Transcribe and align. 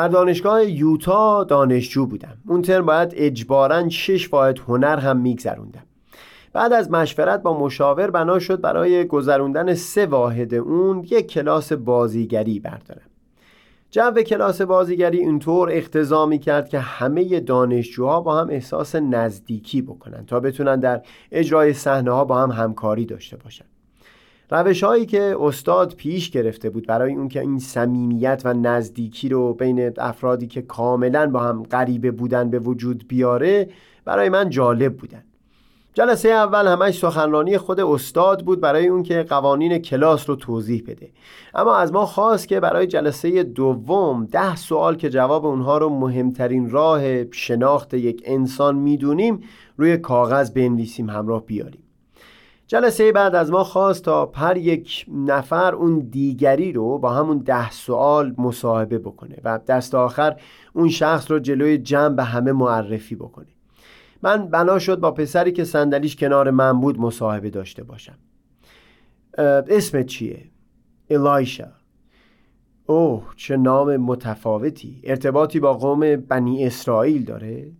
در 0.00 0.08
دانشگاه 0.08 0.70
یوتا 0.70 1.44
دانشجو 1.44 2.06
بودم. 2.06 2.36
اون 2.48 2.62
ترم 2.62 2.86
باید 2.86 3.12
اجباراً 3.16 3.88
شش 3.88 4.32
واحد 4.32 4.58
هنر 4.58 4.96
هم 4.96 5.16
میگذروندم. 5.16 5.82
بعد 6.52 6.72
از 6.72 6.90
مشورت 6.90 7.42
با 7.42 7.58
مشاور 7.58 8.10
بنا 8.10 8.38
شد 8.38 8.60
برای 8.60 9.04
گذروندن 9.04 9.74
سه 9.74 10.06
واحد 10.06 10.54
اون 10.54 11.06
یک 11.10 11.26
کلاس 11.26 11.72
بازیگری 11.72 12.60
بردارم. 12.60 13.10
جو 13.90 14.12
کلاس 14.12 14.62
بازیگری 14.62 15.18
اینطور 15.18 15.70
اقتضا 15.72 16.26
می 16.26 16.38
کرد 16.38 16.68
که 16.68 16.78
همه 16.78 17.40
دانشجوها 17.40 18.20
با 18.20 18.40
هم 18.40 18.48
احساس 18.50 18.94
نزدیکی 18.94 19.82
بکنن 19.82 20.26
تا 20.26 20.40
بتونن 20.40 20.80
در 20.80 21.02
اجرای 21.32 21.72
صحنه 21.72 22.10
ها 22.10 22.24
با 22.24 22.42
هم 22.42 22.50
همکاری 22.50 23.06
داشته 23.06 23.36
باشن. 23.36 23.64
روش 24.50 24.84
هایی 24.84 25.06
که 25.06 25.36
استاد 25.40 25.94
پیش 25.94 26.30
گرفته 26.30 26.70
بود 26.70 26.86
برای 26.86 27.14
اون 27.14 27.28
که 27.28 27.40
این 27.40 27.58
صمیمیت 27.58 28.42
و 28.44 28.54
نزدیکی 28.54 29.28
رو 29.28 29.54
بین 29.54 29.92
افرادی 29.98 30.46
که 30.46 30.62
کاملا 30.62 31.30
با 31.30 31.40
هم 31.40 31.62
غریبه 31.62 32.10
بودن 32.10 32.50
به 32.50 32.58
وجود 32.58 33.04
بیاره 33.08 33.68
برای 34.04 34.28
من 34.28 34.50
جالب 34.50 34.96
بودن. 34.96 35.22
جلسه 35.94 36.28
اول 36.28 36.66
همش 36.66 36.98
سخنرانی 36.98 37.58
خود 37.58 37.80
استاد 37.80 38.44
بود 38.44 38.60
برای 38.60 38.88
اون 38.88 39.02
که 39.02 39.22
قوانین 39.22 39.78
کلاس 39.78 40.30
رو 40.30 40.36
توضیح 40.36 40.84
بده. 40.86 41.08
اما 41.54 41.76
از 41.76 41.92
ما 41.92 42.06
خواست 42.06 42.48
که 42.48 42.60
برای 42.60 42.86
جلسه 42.86 43.42
دوم 43.42 44.24
ده 44.24 44.56
سوال 44.56 44.96
که 44.96 45.10
جواب 45.10 45.46
اونها 45.46 45.78
رو 45.78 45.88
مهمترین 45.88 46.70
راه 46.70 47.30
شناخت 47.30 47.94
یک 47.94 48.22
انسان 48.24 48.76
می‌دونیم 48.76 49.40
روی 49.76 49.96
کاغذ 49.96 50.50
بنویسیم 50.50 51.10
همراه 51.10 51.46
بیاریم. 51.46 51.82
جلسه 52.70 53.12
بعد 53.12 53.34
از 53.34 53.50
ما 53.50 53.64
خواست 53.64 54.04
تا 54.04 54.26
پر 54.26 54.56
یک 54.56 55.06
نفر 55.08 55.74
اون 55.74 55.98
دیگری 55.98 56.72
رو 56.72 56.98
با 56.98 57.10
همون 57.12 57.38
ده 57.38 57.70
سوال 57.70 58.34
مصاحبه 58.38 58.98
بکنه 58.98 59.36
و 59.44 59.58
دست 59.66 59.94
آخر 59.94 60.40
اون 60.72 60.88
شخص 60.88 61.30
رو 61.30 61.38
جلوی 61.38 61.78
جمع 61.78 62.14
به 62.14 62.24
همه 62.24 62.52
معرفی 62.52 63.16
بکنه 63.16 63.46
من 64.22 64.48
بنا 64.48 64.78
شد 64.78 65.00
با 65.00 65.10
پسری 65.10 65.52
که 65.52 65.64
صندلیش 65.64 66.16
کنار 66.16 66.50
من 66.50 66.80
بود 66.80 66.98
مصاحبه 66.98 67.50
داشته 67.50 67.84
باشم 67.84 68.18
اسمت 69.68 70.06
چیه؟ 70.06 70.44
الایشا 71.10 71.68
اوه 72.86 73.22
چه 73.36 73.56
نام 73.56 73.96
متفاوتی 73.96 75.00
ارتباطی 75.04 75.60
با 75.60 75.74
قوم 75.74 76.16
بنی 76.16 76.66
اسرائیل 76.66 77.24
داره؟ 77.24 77.72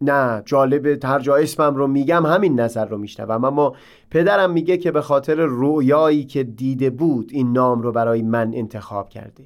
نه 0.00 0.42
جالبه 0.46 0.98
هر 1.04 1.20
جا 1.20 1.36
اسمم 1.36 1.74
رو 1.74 1.86
میگم 1.86 2.26
همین 2.26 2.60
نظر 2.60 2.84
رو 2.84 2.98
میشنوم 2.98 3.44
اما 3.44 3.76
پدرم 4.10 4.50
میگه 4.50 4.76
که 4.76 4.90
به 4.90 5.00
خاطر 5.00 5.34
رویایی 5.34 6.24
که 6.24 6.44
دیده 6.44 6.90
بود 6.90 7.30
این 7.32 7.52
نام 7.52 7.82
رو 7.82 7.92
برای 7.92 8.22
من 8.22 8.54
انتخاب 8.54 9.08
کرده 9.08 9.44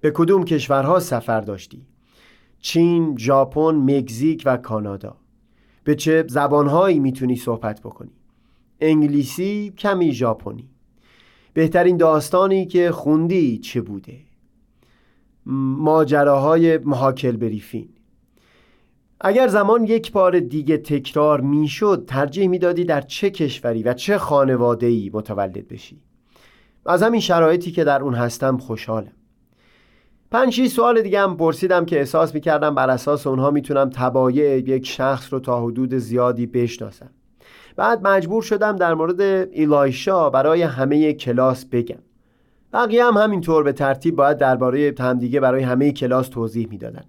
به 0.00 0.10
کدوم 0.10 0.44
کشورها 0.44 1.00
سفر 1.00 1.40
داشتی؟ 1.40 1.86
چین، 2.60 3.18
ژاپن، 3.18 3.74
مکزیک 3.74 4.42
و 4.46 4.56
کانادا 4.56 5.16
به 5.84 5.94
چه 5.94 6.24
زبانهایی 6.28 6.98
می‌تونی 6.98 7.36
صحبت 7.36 7.80
بکنی؟ 7.80 8.12
انگلیسی، 8.80 9.72
کمی 9.78 10.12
ژاپنی 10.12 10.68
بهترین 11.54 11.96
داستانی 11.96 12.66
که 12.66 12.90
خوندی 12.90 13.58
چه 13.58 13.80
بوده؟ 13.80 14.18
ماجراهای 15.46 16.78
محاکل 16.78 17.36
بریفین 17.36 17.88
اگر 19.20 19.48
زمان 19.48 19.84
یک 19.84 20.12
بار 20.12 20.40
دیگه 20.40 20.76
تکرار 20.76 21.40
می‌شد 21.40 22.04
ترجیح 22.06 22.48
می‌دادی 22.48 22.84
در 22.84 23.00
چه 23.00 23.30
کشوری 23.30 23.82
و 23.82 23.92
چه 23.92 24.18
خانواده 24.18 25.10
متولد 25.12 25.68
بشی. 25.68 26.00
از 26.86 27.02
همین 27.02 27.20
شرایطی 27.20 27.70
که 27.70 27.84
در 27.84 28.02
اون 28.02 28.14
هستم 28.14 28.58
خوشحالم. 28.58 29.12
پنج 30.30 30.68
سوال 30.68 31.02
دیگه 31.02 31.20
هم 31.20 31.36
پرسیدم 31.36 31.84
که 31.84 31.98
احساس 31.98 32.34
می‌کردم 32.34 32.74
بر 32.74 32.90
اساس 32.90 33.26
اونها 33.26 33.50
می‌تونم 33.50 33.90
تبایع 33.90 34.58
یک 34.58 34.86
شخص 34.86 35.32
رو 35.32 35.40
تا 35.40 35.62
حدود 35.62 35.94
زیادی 35.94 36.46
بشناسم. 36.46 37.10
بعد 37.76 38.06
مجبور 38.06 38.42
شدم 38.42 38.76
در 38.76 38.94
مورد 38.94 39.20
ایلایشا 39.20 40.30
برای 40.30 40.62
همه 40.62 41.12
کلاس 41.12 41.64
بگم. 41.64 41.98
بقیه 42.72 43.04
هم 43.04 43.16
همینطور 43.16 43.62
به 43.62 43.72
ترتیب 43.72 44.16
باید 44.16 44.38
درباره 44.38 44.94
همدیگه 45.00 45.40
برای 45.40 45.62
همه 45.62 45.92
کلاس 45.92 46.28
توضیح 46.28 46.68
می‌دادن. 46.70 47.04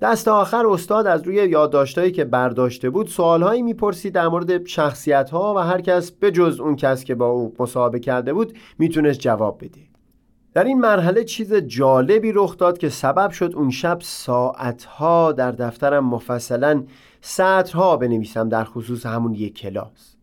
دست 0.00 0.28
آخر 0.28 0.66
استاد 0.66 1.06
از 1.06 1.22
روی 1.22 1.34
یادداشتهایی 1.34 2.12
که 2.12 2.24
برداشته 2.24 2.90
بود 2.90 3.06
سوالهایی 3.06 3.62
می‌پرسید 3.62 4.12
در 4.12 4.28
مورد 4.28 4.66
شخصیت 4.66 5.30
ها 5.30 5.54
و 5.56 5.58
هر 5.58 5.80
کس 5.80 6.10
به 6.10 6.30
جز 6.30 6.60
اون 6.60 6.76
کس 6.76 7.04
که 7.04 7.14
با 7.14 7.26
او 7.26 7.54
مصاحبه 7.58 8.00
کرده 8.00 8.32
بود 8.32 8.58
می‌تونست 8.78 9.20
جواب 9.20 9.58
بده. 9.64 9.80
در 10.54 10.64
این 10.64 10.80
مرحله 10.80 11.24
چیز 11.24 11.54
جالبی 11.54 12.32
رخ 12.32 12.56
داد 12.56 12.78
که 12.78 12.88
سبب 12.88 13.30
شد 13.30 13.52
اون 13.56 13.70
شب 13.70 13.98
ساعتها 14.00 15.32
در 15.32 15.52
دفترم 15.52 16.04
مفصلا 16.04 16.84
سطرها 17.20 17.96
بنویسم 17.96 18.48
در 18.48 18.64
خصوص 18.64 19.06
همون 19.06 19.34
یک 19.34 19.58
کلاس. 19.58 20.16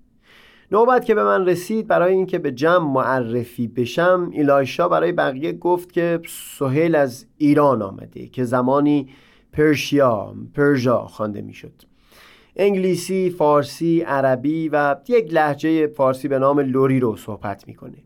نوبت 0.72 1.06
که 1.06 1.16
به 1.16 1.24
من 1.24 1.46
رسید 1.46 1.88
برای 1.88 2.14
اینکه 2.14 2.40
به 2.40 2.52
جمع 2.52 2.92
معرفی 2.92 3.68
بشم 3.68 4.30
ایلایشا 4.32 4.88
برای 4.88 5.12
بقیه 5.12 5.52
گفت 5.52 5.92
که 5.92 6.22
سهیل 6.58 6.96
از 6.96 7.26
ایران 7.38 7.82
آمده 7.82 8.28
که 8.28 8.44
زمانی 8.44 9.10
پرشیا 9.54 10.34
پرژا 10.54 11.08
خوانده 11.08 11.42
می‌شد. 11.42 11.82
انگلیسی، 12.56 13.30
فارسی، 13.30 14.02
عربی 14.02 14.70
و 14.70 14.96
یک 15.08 15.34
لحجه 15.34 15.88
فارسی 15.88 16.28
به 16.28 16.40
نام 16.40 16.60
لوری 16.60 17.00
رو 17.00 17.16
صحبت 17.16 17.68
می‌کنه. 17.68 17.98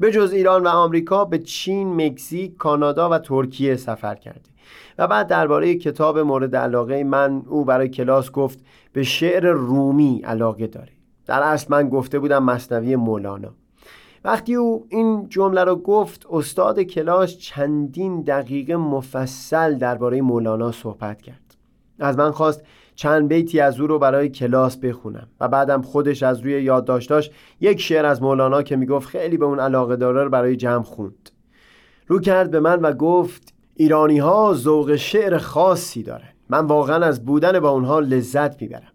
به 0.00 0.12
جز 0.12 0.32
ایران 0.32 0.62
و 0.62 0.68
آمریکا 0.68 1.24
به 1.24 1.38
چین، 1.38 2.06
مکزیک، 2.06 2.56
کانادا 2.56 3.10
و 3.10 3.18
ترکیه 3.18 3.76
سفر 3.76 4.14
کرده. 4.14 4.50
و 4.98 5.06
بعد 5.06 5.26
درباره 5.26 5.74
کتاب 5.74 6.18
مورد 6.18 6.56
علاقه 6.56 7.04
من 7.04 7.42
او 7.48 7.64
برای 7.64 7.88
کلاس 7.88 8.30
گفت 8.30 8.58
به 8.92 9.02
شعر 9.02 9.50
رومی 9.50 10.22
علاقه 10.24 10.66
داره. 10.66 10.92
در 11.26 11.42
اصل 11.42 11.66
من 11.70 11.88
گفته 11.88 12.18
بودم 12.18 12.44
مصنوی 12.44 12.96
مولانا. 12.96 13.54
وقتی 14.24 14.54
او 14.54 14.86
این 14.88 15.28
جمله 15.28 15.64
رو 15.64 15.76
گفت 15.76 16.26
استاد 16.30 16.80
کلاس 16.80 17.38
چندین 17.38 18.22
دقیقه 18.22 18.76
مفصل 18.76 19.78
درباره 19.78 20.22
مولانا 20.22 20.72
صحبت 20.72 21.22
کرد. 21.22 21.56
از 21.98 22.18
من 22.18 22.30
خواست 22.30 22.62
چند 22.94 23.28
بیتی 23.28 23.60
از 23.60 23.80
او 23.80 23.86
رو 23.86 23.98
برای 23.98 24.28
کلاس 24.28 24.76
بخونم 24.76 25.28
و 25.40 25.48
بعدم 25.48 25.82
خودش 25.82 26.22
از 26.22 26.40
روی 26.40 26.62
یادداشتاش 26.62 27.30
یک 27.60 27.80
شعر 27.80 28.06
از 28.06 28.22
مولانا 28.22 28.62
که 28.62 28.76
می‌گفت 28.76 29.08
خیلی 29.08 29.36
به 29.36 29.44
اون 29.44 29.60
علاقه 29.60 29.96
داره 29.96 30.24
رو 30.24 30.30
برای 30.30 30.56
جمع 30.56 30.82
خوند. 30.82 31.30
رو 32.06 32.20
کرد 32.20 32.50
به 32.50 32.60
من 32.60 32.80
و 32.80 32.92
گفت 32.92 33.54
ایرانی 33.74 34.18
ها 34.18 34.54
ذوق 34.54 34.96
شعر 34.96 35.38
خاصی 35.38 36.02
دارن. 36.02 36.28
من 36.48 36.66
واقعا 36.66 37.04
از 37.04 37.24
بودن 37.24 37.60
با 37.60 37.70
اونها 37.70 38.00
لذت 38.00 38.62
می‌برم. 38.62 38.91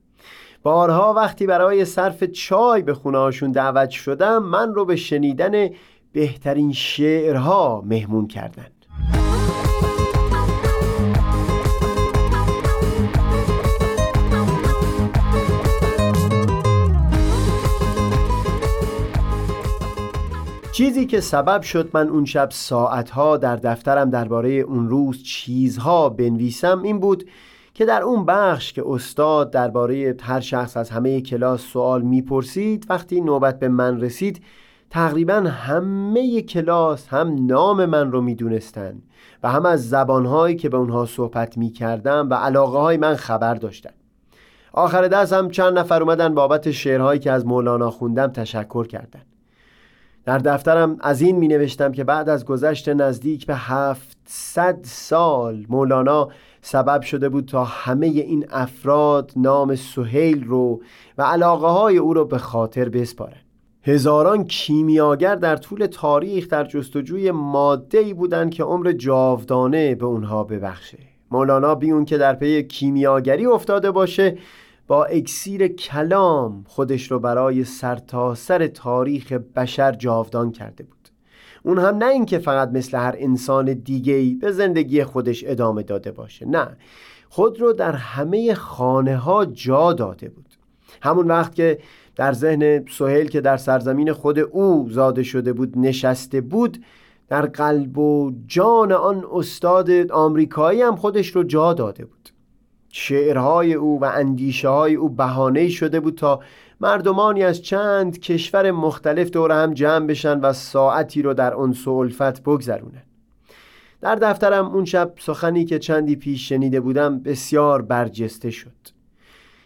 بارها 0.68 1.14
وقتی 1.14 1.46
برای 1.46 1.86
صرف 1.86 2.24
چای 2.24 2.81
به 2.81 2.94
خونه 2.94 3.31
دعوت 3.31 3.90
شدم 3.90 4.44
من 4.44 4.74
رو 4.74 4.86
به 4.86 4.96
شنیدن 4.96 5.69
بهترین 6.12 6.74
شعرها 6.74 7.84
مهمون 7.86 8.28
کردند 8.28 8.86
چیزی 20.72 21.06
که 21.06 21.20
سبب 21.20 21.62
شد 21.62 21.90
من 21.94 22.10
اون 22.10 22.25
شب 22.25 22.50
ساعتها 22.52 23.38
در 23.38 23.56
دفترم 23.56 24.10
درباره 24.10 24.50
اون 24.50 24.90
روز 24.90 25.24
چیزها 25.24 26.10
بنویسم 26.10 26.81
این 26.81 27.00
بود 27.00 27.30
که 27.77 27.85
در 27.85 28.01
اون 28.01 28.25
بخش 28.25 28.74
که 28.74 28.83
استاد 28.88 29.51
درباره 29.51 30.15
هر 30.21 30.39
شخص 30.39 30.77
از 30.77 30.89
همه 30.89 31.21
کلاس 31.21 31.62
سوال 31.62 32.01
می‌پرسید 32.01 32.85
وقتی 32.89 33.21
نوبت 33.21 33.59
به 33.59 33.68
من 33.68 34.01
رسید 34.01 34.44
تقریبا 34.89 35.33
همه 35.33 36.41
کلاس 36.41 37.07
هم 37.07 37.45
نام 37.45 37.85
من 37.85 38.12
رو 38.12 38.21
می‌دونستن 38.21 39.01
و 39.44 39.51
هم 39.51 39.65
از 39.65 39.89
زبانهایی 39.89 40.56
که 40.56 40.69
به 40.69 40.77
اونها 40.77 41.06
صحبت 41.06 41.57
می‌کردم 41.57 42.27
و 42.29 42.33
علاقه 42.33 42.77
های 42.77 42.97
من 42.97 43.15
خبر 43.15 43.53
داشتن. 43.53 43.94
آخر 44.74 45.07
دست 45.07 45.33
هم 45.33 45.50
چند 45.50 45.79
نفر 45.79 46.01
اومدن 46.01 46.35
بابت 46.35 46.71
شعرهایی 46.71 47.19
که 47.19 47.31
از 47.31 47.45
مولانا 47.45 47.91
خوندم 47.91 48.27
تشکر 48.27 48.88
کردن. 48.88 49.21
در 50.27 50.38
دفترم 50.38 50.97
از 51.00 51.21
این 51.21 51.35
می 51.35 51.47
نوشتم 51.47 51.91
که 51.91 52.03
بعد 52.03 52.29
از 52.29 52.45
گذشت 52.45 52.89
نزدیک 52.89 53.45
به 53.45 53.56
هفتصد 53.56 54.79
سال 54.83 55.65
مولانا 55.69 56.29
سبب 56.62 57.01
شده 57.01 57.29
بود 57.29 57.45
تا 57.45 57.63
همه 57.63 58.07
این 58.07 58.45
افراد 58.50 59.31
نام 59.35 59.75
سهیل 59.75 60.44
رو 60.44 60.81
و 61.18 61.24
علاقه 61.24 61.68
های 61.68 61.97
او 61.97 62.13
رو 62.13 62.25
به 62.25 62.38
خاطر 62.38 62.89
بسپارن. 62.89 63.41
هزاران 63.83 64.44
کیمیاگر 64.44 65.35
در 65.35 65.56
طول 65.56 65.85
تاریخ 65.85 66.47
در 66.47 66.63
جستجوی 66.63 67.31
ماده 67.31 67.97
ای 67.97 68.13
بودند 68.13 68.51
که 68.51 68.63
عمر 68.63 68.91
جاودانه 68.91 69.95
به 69.95 70.06
اونها 70.06 70.44
ببخشه. 70.44 70.97
مولانا 71.31 71.75
بی 71.75 71.91
اون 71.91 72.06
که 72.06 72.18
در 72.18 72.33
پی 72.33 72.63
کیمیاگری 72.63 73.45
افتاده 73.45 73.91
باشه 73.91 74.38
با 74.88 75.06
اکسیر 75.06 75.68
کلام 75.68 76.66
خودش 76.68 77.12
رو 77.12 77.19
برای 77.19 77.63
سرتاسر 77.63 78.57
سر 78.57 78.68
تاریخ 78.68 79.31
بشر 79.31 79.92
جاودان 79.92 80.51
کرده 80.51 80.84
بود. 80.84 80.98
اون 81.63 81.80
هم 81.80 81.98
نه 81.98 82.06
اینکه 82.06 82.39
فقط 82.39 82.69
مثل 82.69 82.98
هر 82.98 83.16
انسان 83.18 83.74
دیگه‌ای 83.74 84.34
به 84.34 84.51
زندگی 84.51 85.04
خودش 85.04 85.44
ادامه 85.48 85.84
داده 85.84 86.12
باشه 86.12 86.45
نه. 86.45 86.78
خود 87.30 87.62
رو 87.62 87.74
در 87.74 87.92
همه 87.92 88.54
خانه 88.54 89.18
ها 89.18 89.45
جا 89.45 89.94
داده 89.94 90.30
بود. 90.30 90.45
همون 91.01 91.28
وقت 91.28 91.56
که 91.56 91.80
در 92.16 92.34
ذهن 92.34 92.86
سهیل 92.89 93.30
که 93.30 93.42
در 93.42 93.57
سرزمین 93.57 94.13
خود 94.13 94.39
او 94.39 94.89
زاده 94.89 95.24
شده 95.24 95.54
بود 95.54 95.78
نشسته 95.78 96.42
بود 96.42 96.84
در 97.28 97.45
قلب 97.45 97.98
و 97.98 98.31
جان 98.48 98.92
آن 98.92 99.25
استاد 99.31 100.12
آمریکایی 100.12 100.81
هم 100.81 100.95
خودش 100.95 101.36
رو 101.36 101.44
جا 101.44 101.74
داده 101.74 102.06
بود. 102.06 102.17
شعرهای 103.00 103.74
او 103.74 104.00
و 104.02 104.06
اندیشه 104.06 104.70
های 104.70 104.96
او 104.96 105.10
بهانه 105.10 105.70
شده 105.70 106.00
بود 106.00 106.16
تا 106.16 106.40
مردمانی 106.82 107.44
از 107.44 107.62
چند 107.62 108.20
کشور 108.20 108.72
مختلف 108.72 109.30
دور 109.30 109.52
هم 109.52 109.74
جمع 109.74 110.08
بشن 110.08 110.40
و 110.40 110.54
ساعتی 110.54 111.22
رو 111.22 111.34
در 111.34 111.54
و 111.54 111.90
الفت 111.90 112.44
بگذرونن. 112.44 113.04
در 114.02 114.16
دفترم 114.16 114.66
اون 114.66 114.86
شب 114.86 115.14
سخنی 115.20 115.66
که 115.66 115.80
چندی 115.80 116.16
پیش 116.16 116.50
شنیده 116.50 116.80
بودم 116.80 117.20
بسیار 117.20 117.82
برجسته 117.82 118.50
شد. 118.50 118.72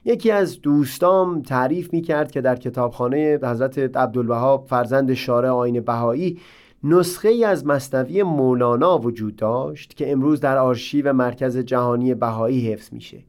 یکی 0.06 0.32
از 0.32 0.62
دوستام 0.62 1.42
تعریف 1.42 1.94
می 1.94 2.02
کرد 2.02 2.32
که 2.32 2.42
در 2.42 2.56
کتابخانه 2.56 3.40
حضرت 3.44 3.78
عبدالوهاب 3.78 4.66
فرزند 4.70 5.14
شارع 5.14 5.50
آین 5.50 5.80
بهایی 5.80 6.40
نسخه 6.84 7.30
ای 7.30 7.44
از 7.44 7.66
مصنوی 7.66 8.24
مولانا 8.24 8.98
وجود 8.98 9.36
داشت 9.36 9.94
که 9.94 10.12
امروز 10.12 10.40
در 10.40 10.58
آرشیو 10.58 11.14
مرکز 11.14 11.58
جهانی 11.58 12.14
بهایی 12.14 12.74
حفظ 12.74 12.94
میشه. 12.94 13.24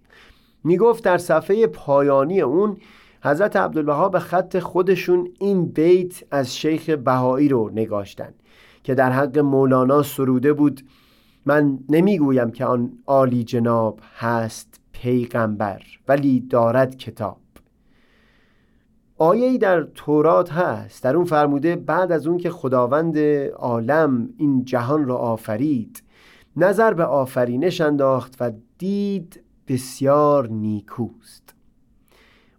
می‌گفت 0.64 1.04
در 1.04 1.18
صفحه 1.18 1.66
پایانی 1.66 2.40
اون 2.40 2.76
حضرت 3.24 3.56
عبدالوهاب 3.56 4.12
به 4.12 4.18
خط 4.18 4.58
خودشون 4.58 5.28
این 5.40 5.66
بیت 5.66 6.24
از 6.30 6.56
شیخ 6.56 6.90
بهایی 6.90 7.48
رو 7.48 7.70
نگاشتن 7.74 8.34
که 8.82 8.94
در 8.94 9.12
حق 9.12 9.38
مولانا 9.38 10.02
سروده 10.02 10.52
بود. 10.52 10.80
من 11.46 11.78
نمی‌گویم 11.88 12.50
که 12.50 12.64
آن 12.64 12.92
عالی 13.06 13.44
جناب 13.44 14.00
هست 14.18 14.80
پیغمبر 14.92 15.82
ولی 16.08 16.40
دارد 16.40 16.96
کتاب. 16.96 17.41
آیه 19.22 19.58
در 19.58 19.82
تورات 19.82 20.52
هست. 20.52 21.02
در 21.02 21.16
اون 21.16 21.24
فرموده 21.24 21.76
بعد 21.76 22.12
از 22.12 22.26
اون 22.26 22.38
که 22.38 22.50
خداوند 22.50 23.18
عالم 23.56 24.28
این 24.36 24.64
جهان 24.64 25.04
را 25.04 25.16
آفرید 25.16 26.02
نظر 26.56 26.94
به 26.94 27.04
آفرینش 27.04 27.80
انداخت 27.80 28.36
و 28.40 28.52
دید 28.78 29.40
بسیار 29.68 30.48
نیکوست. 30.48 31.54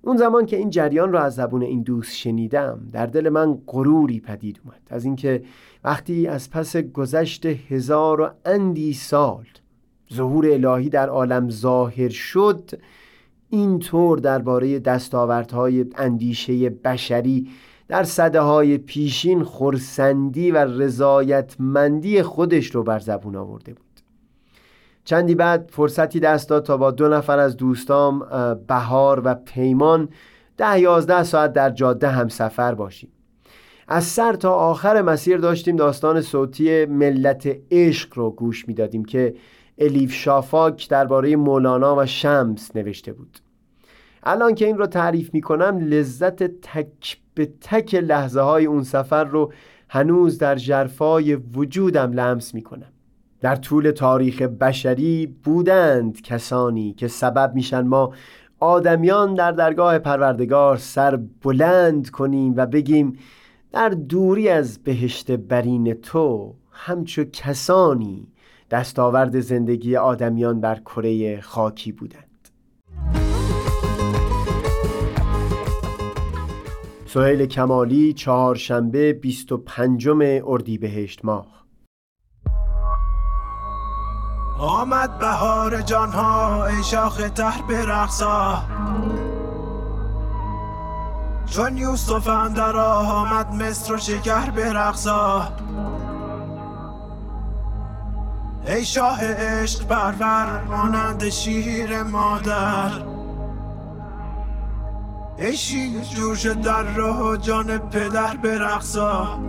اون 0.01 0.17
زمان 0.17 0.45
که 0.45 0.57
این 0.57 0.69
جریان 0.69 1.11
را 1.11 1.21
از 1.21 1.35
زبون 1.35 1.61
این 1.61 1.81
دوست 1.81 2.15
شنیدم 2.15 2.79
در 2.91 3.05
دل 3.05 3.29
من 3.29 3.57
غروری 3.67 4.19
پدید 4.19 4.61
اومد. 4.63 4.81
از 4.89 5.05
اینکه 5.05 5.43
وقتی 5.83 6.27
از 6.27 6.49
پس 6.51 6.77
گذشت 6.77 7.45
هزار 7.45 8.21
و 8.21 8.29
اندی 8.45 8.93
سال 8.93 9.45
ظهور 10.13 10.47
الهی 10.47 10.89
در 10.89 11.09
عالم 11.09 11.49
ظاهر 11.49 12.09
شد 12.09 12.71
اینطور 13.53 14.19
درباره 14.19 14.79
دستاوردهای 14.79 15.85
اندیشه 15.95 16.69
بشری 16.69 17.49
در 17.87 18.03
صده 18.03 18.41
های 18.41 18.77
پیشین 18.77 19.43
خورسندی 19.43 20.51
و 20.51 20.57
رضایتمندی 20.57 22.21
خودش 22.21 22.75
رو 22.75 22.83
بر 22.83 22.99
زبون 22.99 23.35
آورده 23.35 23.73
بود. 23.73 23.99
چندی 25.05 25.35
بعد 25.35 25.69
فرصتی 25.73 26.19
دست 26.19 26.49
داد 26.49 26.65
تا 26.65 26.77
با 26.77 26.91
دو 26.91 27.07
نفر 27.07 27.39
از 27.39 27.57
دوستام 27.57 28.19
بهار 28.67 29.21
و 29.25 29.35
پیمان 29.35 30.09
ده 30.57 30.79
یازده 30.79 31.23
ساعت 31.23 31.53
در 31.53 31.69
جاده 31.69 32.07
هم 32.07 32.27
سفر 32.27 32.75
باشیم. 32.75 33.09
از 33.87 34.03
سر 34.03 34.33
تا 34.33 34.53
آخر 34.53 35.01
مسیر 35.01 35.37
داشتیم 35.37 35.75
داستان 35.75 36.21
صوتی 36.21 36.85
ملت 36.85 37.57
عشق 37.71 38.17
رو 38.17 38.31
گوش 38.31 38.67
می‌دادیم 38.67 39.05
که 39.05 39.35
الیف 39.77 40.13
شافاک 40.13 40.89
درباره 40.89 41.35
مولانا 41.35 41.95
و 41.95 42.05
شمس 42.05 42.75
نوشته 42.75 43.13
بود. 43.13 43.42
الان 44.23 44.55
که 44.55 44.65
این 44.65 44.77
رو 44.77 44.87
تعریف 44.87 45.33
می 45.33 45.41
کنم 45.41 45.77
لذت 45.79 46.43
تک 46.43 47.17
به 47.33 47.53
تک 47.61 47.95
لحظه 47.95 48.41
های 48.41 48.65
اون 48.65 48.83
سفر 48.83 49.23
رو 49.23 49.53
هنوز 49.89 50.37
در 50.37 50.55
جرفای 50.55 51.35
وجودم 51.35 52.11
لمس 52.11 52.53
می 52.53 52.61
کنم 52.61 52.91
در 53.41 53.55
طول 53.55 53.91
تاریخ 53.91 54.41
بشری 54.41 55.35
بودند 55.43 56.21
کسانی 56.21 56.93
که 56.93 57.07
سبب 57.07 57.51
میشن 57.55 57.81
ما 57.81 58.13
آدمیان 58.59 59.33
در 59.33 59.51
درگاه 59.51 59.99
پروردگار 59.99 60.77
سر 60.77 61.19
بلند 61.43 62.09
کنیم 62.09 62.53
و 62.57 62.65
بگیم 62.65 63.19
در 63.71 63.89
دوری 63.89 64.49
از 64.49 64.83
بهشت 64.83 65.31
برین 65.31 65.93
تو 65.93 66.55
همچو 66.71 67.23
کسانی 67.23 68.27
دستاورد 68.71 69.39
زندگی 69.39 69.95
آدمیان 69.95 70.61
بر 70.61 70.75
کره 70.75 71.41
خاکی 71.41 71.91
بودند. 71.91 72.32
سهیل 77.13 77.45
کمالی 77.45 78.13
چهارشنبه 78.13 79.13
25 79.13 80.07
اردیبهشت 80.45 81.25
ماه. 81.25 81.45
آمد 84.59 85.19
بهار 85.19 85.81
جانها 85.81 86.65
ای 86.65 86.83
شاخ 86.83 87.29
تر 87.29 87.61
برقصا. 87.69 88.63
چون 91.45 91.77
یوسف 91.77 92.27
اندر 92.27 92.77
آمد 92.77 93.53
مصر 93.53 93.93
و 93.93 93.97
شکر 93.97 94.49
برقصا. 94.49 95.47
ای 98.67 98.85
شاه 98.85 99.19
عشق 99.23 99.87
پرور 99.87 100.63
مانند 100.63 101.29
شیر 101.29 102.03
مادر. 102.03 103.12
ای 105.37 105.57
شیر 105.57 106.01
جوش 106.01 106.45
در 106.45 106.83
راه 106.83 107.37
جان 107.37 107.77
پدر 107.77 108.37
برقصا 108.37 109.39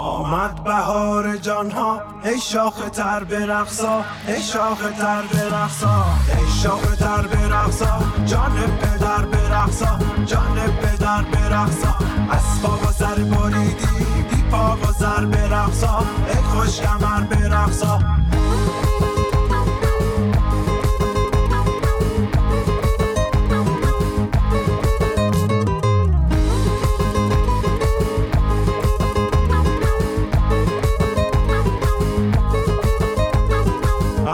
آمد 0.00 0.64
بهار 0.64 1.36
جانها 1.36 2.02
ای 2.24 2.40
شاخ 2.40 2.90
تر 2.90 3.24
برقصا 3.24 4.04
ای 4.26 4.42
شاخ 4.42 4.78
تر 4.78 5.22
برقصا 5.22 6.04
ای 6.38 6.50
شاخ 6.62 6.96
تر 6.96 7.26
برقصا 7.26 7.98
جان 8.26 8.52
پدر 8.80 9.26
برقصا 9.26 9.98
جان 10.26 10.56
پدر 10.82 11.22
برقصا 11.22 11.94
از 12.30 12.64
و 12.64 12.92
سر 12.92 13.14
بریدی 13.14 14.04
بی 14.30 14.42
پا 14.50 14.76
و 14.76 14.92
سر 14.92 15.24
برقصا 15.24 15.98
ای 16.28 16.34
خوش 16.34 16.80
کمر 16.80 17.20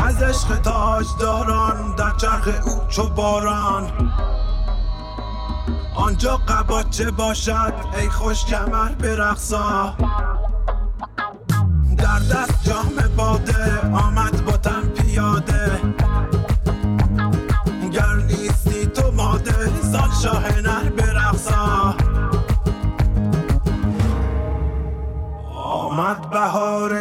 برقصا 0.06 1.16
داران 1.20 1.94
در 1.96 2.10
چرخ 2.16 2.48
او 2.66 2.80
چو 2.88 3.08
باران. 3.08 4.12
آنجا 5.94 6.36
قباچه 6.36 7.10
باشد؟ 7.10 7.74
ای 7.98 8.10
خوش 8.10 8.44
کمر 8.44 8.88
برقصا. 8.88 9.94
در 11.98 12.18
دست 12.18 12.64
جام 12.64 13.14
باده 13.16 13.80
آمد 13.80 14.44
با 14.44 14.56
تن 14.56 14.88
پیاده. 14.88 15.80
گر 17.92 18.14
نیستی 18.14 18.86
تو 18.86 19.10
ماده 19.10 19.82
سال 19.92 20.10
شاه 20.22 20.60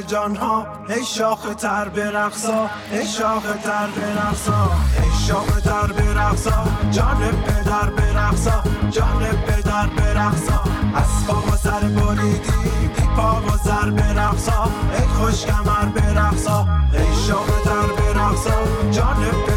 بهار 0.05 0.27
جانها 0.27 0.67
ای 0.89 1.05
شاخ 1.05 1.55
تر 1.55 1.89
برقصا 1.89 2.69
ای 2.91 3.05
شاخ 3.05 3.43
تر 3.63 3.87
برقصا 3.87 4.71
ای 5.03 5.27
شاخ 5.27 5.61
تر 5.61 5.91
برقصا 5.93 6.63
جان 6.91 7.17
پدر 7.47 7.89
برقصا 7.89 8.63
جان 8.91 9.23
پدر 9.47 9.87
برقصا 9.87 10.63
از 10.95 11.27
پا 11.27 11.53
و 11.53 11.57
سر 11.57 11.79
بریدی 11.79 12.89
پا 13.15 13.41
و 13.41 13.57
سر 13.63 13.89
برقصا 13.89 14.63
ای 14.93 15.07
خوش 15.07 15.45
کمر 15.45 15.85
برقصا 15.85 16.67
ای 16.93 17.27
شاخ 17.27 17.61
تر 17.63 17.87
برقصا 17.97 18.91
جان 18.91 19.54